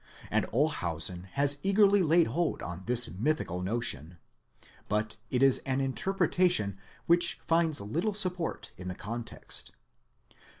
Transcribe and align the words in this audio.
and 0.31 0.47
Olshausen 0.51 1.25
has 1.33 1.59
eagerly 1.61 2.01
laid 2.01 2.25
hold 2.25 2.63
on 2.63 2.81
this 2.87 3.07
mystical 3.07 3.61
notion; 3.61 4.17
but 4.89 5.17
it 5.29 5.43
is 5.43 5.59
an 5.59 5.79
interpretation 5.79 6.75
which 7.05 7.35
finds 7.45 7.79
little 7.79 8.15
support 8.15 8.71
in 8.77 8.87
the 8.87 8.95
context. 8.95 9.73